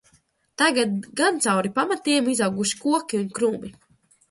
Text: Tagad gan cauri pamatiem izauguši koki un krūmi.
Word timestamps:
Tagad 0.61 0.95
gan 1.21 1.37
cauri 1.47 1.73
pamatiem 1.77 2.33
izauguši 2.35 2.83
koki 2.87 3.23
un 3.23 3.31
krūmi. 3.39 3.75